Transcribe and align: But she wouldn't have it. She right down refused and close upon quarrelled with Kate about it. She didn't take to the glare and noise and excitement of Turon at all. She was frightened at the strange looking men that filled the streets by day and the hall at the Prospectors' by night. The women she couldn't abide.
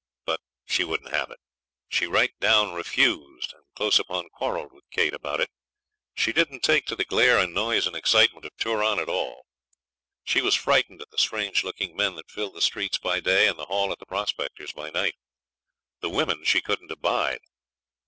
But 0.25 0.41
she 0.65 0.83
wouldn't 0.83 1.13
have 1.13 1.29
it. 1.29 1.37
She 1.87 2.07
right 2.07 2.33
down 2.39 2.73
refused 2.73 3.53
and 3.53 3.61
close 3.75 3.99
upon 3.99 4.29
quarrelled 4.29 4.73
with 4.73 4.89
Kate 4.89 5.13
about 5.13 5.39
it. 5.39 5.51
She 6.15 6.33
didn't 6.33 6.61
take 6.61 6.87
to 6.87 6.95
the 6.95 7.05
glare 7.05 7.37
and 7.37 7.53
noise 7.53 7.85
and 7.85 7.95
excitement 7.95 8.43
of 8.45 8.57
Turon 8.57 8.97
at 8.97 9.09
all. 9.09 9.45
She 10.23 10.41
was 10.41 10.55
frightened 10.55 11.03
at 11.03 11.11
the 11.11 11.19
strange 11.19 11.63
looking 11.63 11.95
men 11.95 12.15
that 12.15 12.31
filled 12.31 12.55
the 12.55 12.61
streets 12.63 12.97
by 12.97 13.19
day 13.19 13.47
and 13.47 13.59
the 13.59 13.65
hall 13.65 13.91
at 13.91 13.99
the 13.99 14.07
Prospectors' 14.07 14.73
by 14.73 14.89
night. 14.89 15.13
The 15.99 16.09
women 16.09 16.45
she 16.45 16.61
couldn't 16.63 16.89
abide. 16.89 17.41